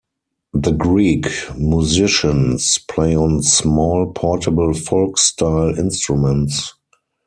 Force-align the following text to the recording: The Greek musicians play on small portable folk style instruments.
The 0.55 0.71
Greek 0.71 1.27
musicians 1.59 2.79
play 2.89 3.15
on 3.15 3.43
small 3.43 4.11
portable 4.13 4.73
folk 4.73 5.19
style 5.19 5.77
instruments. 5.77 6.73